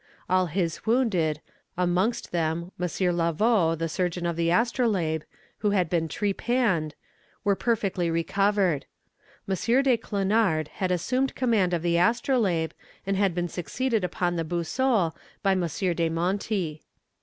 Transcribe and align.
All 0.27 0.47
his 0.47 0.83
wounded, 0.87 1.41
amongst 1.77 2.31
them 2.31 2.71
M. 2.79 2.89
Lavaux, 3.15 3.75
the 3.77 3.87
surgeon 3.87 4.25
of 4.25 4.35
the 4.35 4.49
Astrolabe, 4.49 5.21
who 5.59 5.69
had 5.77 5.91
been 5.91 6.07
trepanned, 6.07 6.93
were 7.43 7.55
perfectly 7.55 8.09
recovered. 8.09 8.87
M. 9.47 9.53
de 9.55 9.97
Clenard 9.97 10.69
had 10.69 10.89
assumed 10.89 11.35
command 11.35 11.71
of 11.75 11.83
the 11.83 11.99
Astrolabe, 11.99 12.73
and 13.05 13.15
had 13.15 13.35
been 13.35 13.47
succeeded 13.47 14.03
upon 14.03 14.37
the 14.37 14.43
Boussole 14.43 15.15
by 15.43 15.51
M. 15.51 15.67
de 15.95 16.09
Monti. 16.09 16.81